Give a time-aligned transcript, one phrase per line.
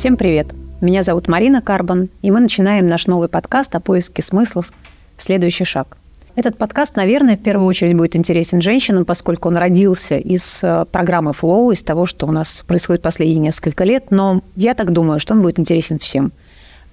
[0.00, 0.46] Всем привет!
[0.80, 4.72] Меня зовут Марина Карбан, и мы начинаем наш новый подкаст о поиске смыслов
[5.18, 5.98] «Следующий шаг».
[6.36, 11.32] Этот подкаст, наверное, в первую очередь будет интересен женщинам, поскольку он родился из э, программы
[11.32, 15.34] Flow, из того, что у нас происходит последние несколько лет, но я так думаю, что
[15.34, 16.32] он будет интересен всем,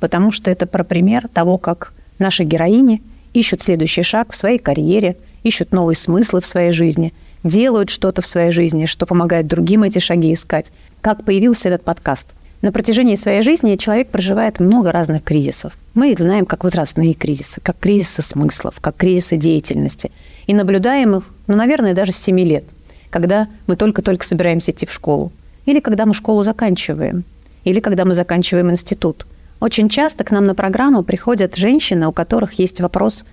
[0.02, 3.02] потому что это про пример того, как наши героини
[3.34, 7.13] ищут следующий шаг в своей карьере, ищут новые смыслы в своей жизни,
[7.45, 10.73] делают что-то в своей жизни, что помогает другим эти шаги искать.
[10.99, 12.34] Как появился этот подкаст?
[12.61, 15.73] На протяжении своей жизни человек проживает много разных кризисов.
[15.93, 20.11] Мы их знаем как возрастные кризисы, как кризисы смыслов, как кризисы деятельности.
[20.48, 22.63] И наблюдаем их, ну, наверное, даже с 7 лет,
[23.12, 25.31] когда мы только-только собираемся идти в школу.
[25.65, 27.25] Или когда мы школу заканчиваем.
[27.63, 29.27] Или когда мы заканчиваем институт.
[29.59, 33.23] Очень часто к нам на программу приходят женщины, у которых есть вопрос,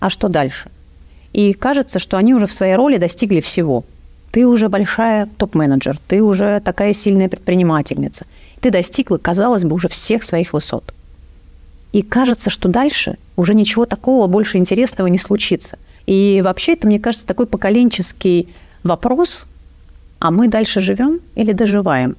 [0.00, 0.70] а что дальше?
[1.32, 3.84] И кажется, что они уже в своей роли достигли всего.
[4.32, 8.26] Ты уже большая топ-менеджер, ты уже такая сильная предпринимательница–
[8.62, 10.94] ты достигла, казалось бы, уже всех своих высот.
[11.92, 15.78] И кажется, что дальше уже ничего такого больше интересного не случится.
[16.06, 18.48] И вообще это, мне кажется, такой поколенческий
[18.84, 19.40] вопрос,
[20.20, 22.16] а мы дальше живем или доживаем?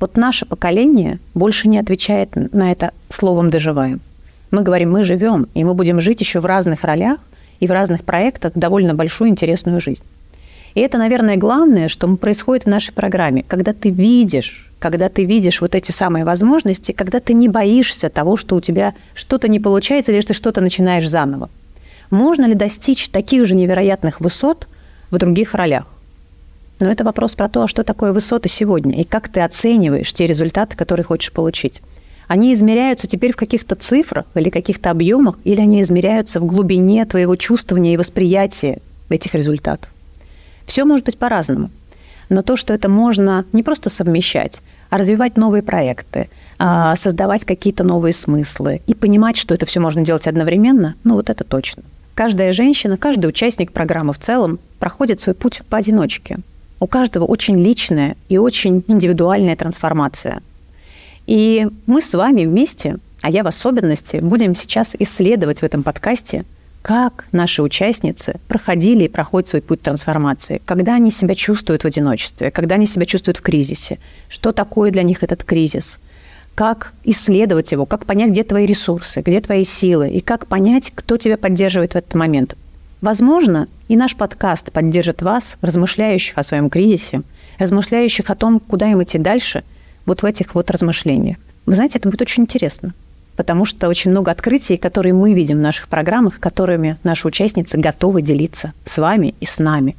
[0.00, 4.00] Вот наше поколение больше не отвечает на это словом «доживаем».
[4.50, 7.18] Мы говорим, мы живем, и мы будем жить еще в разных ролях
[7.60, 10.02] и в разных проектах довольно большую интересную жизнь.
[10.74, 13.44] И это, наверное, главное, что происходит в нашей программе.
[13.46, 18.36] Когда ты видишь, когда ты видишь вот эти самые возможности, когда ты не боишься того,
[18.36, 21.50] что у тебя что-то не получается или что ты что-то начинаешь заново.
[22.10, 24.66] Можно ли достичь таких же невероятных высот
[25.10, 25.86] в других ролях?
[26.80, 30.26] Но это вопрос про то, а что такое высоты сегодня, и как ты оцениваешь те
[30.26, 31.82] результаты, которые хочешь получить.
[32.28, 37.34] Они измеряются теперь в каких-то цифрах или каких-то объемах, или они измеряются в глубине твоего
[37.36, 39.90] чувствования и восприятия этих результатов.
[40.68, 41.70] Все может быть по-разному.
[42.28, 47.84] Но то, что это можно не просто совмещать, а развивать новые проекты, а, создавать какие-то
[47.84, 51.82] новые смыслы и понимать, что это все можно делать одновременно, ну вот это точно.
[52.14, 56.38] Каждая женщина, каждый участник программы в целом проходит свой путь поодиночке.
[56.80, 60.42] У каждого очень личная и очень индивидуальная трансформация.
[61.26, 66.44] И мы с вами вместе, а я в особенности, будем сейчас исследовать в этом подкасте–
[66.82, 72.50] как наши участницы проходили и проходят свой путь трансформации, когда они себя чувствуют в одиночестве,
[72.50, 75.98] когда они себя чувствуют в кризисе, что такое для них этот кризис,
[76.54, 81.16] как исследовать его, как понять, где твои ресурсы, где твои силы, и как понять, кто
[81.16, 82.56] тебя поддерживает в этот момент.
[83.00, 87.22] Возможно, и наш подкаст поддержит вас, размышляющих о своем кризисе,
[87.58, 89.62] размышляющих о том, куда им идти дальше,
[90.04, 91.36] вот в этих вот размышлениях.
[91.66, 92.94] Вы знаете, это будет очень интересно
[93.38, 98.20] потому что очень много открытий, которые мы видим в наших программах, которыми наши участницы готовы
[98.20, 99.94] делиться с вами и с нами.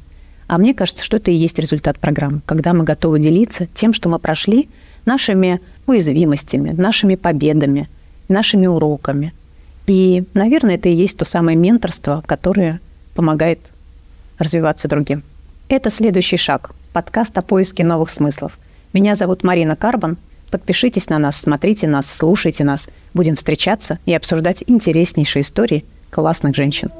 [0.46, 4.10] А мне кажется, что это и есть результат программы, когда мы готовы делиться тем, что
[4.10, 4.68] мы прошли,
[5.06, 7.88] нашими уязвимостями, нашими победами,
[8.28, 9.32] нашими уроками.
[9.86, 12.78] И, наверное, это и есть то самое менторство, которое
[13.14, 13.60] помогает
[14.36, 15.22] развиваться другим.
[15.70, 16.72] Это следующий шаг.
[16.92, 18.58] Подкаст о поиске новых смыслов.
[18.92, 20.18] Меня зовут Марина Карбан–
[20.50, 22.88] Подпишитесь на нас, смотрите нас, слушайте нас.
[23.14, 26.90] Будем встречаться и обсуждать интереснейшие истории классных женщин.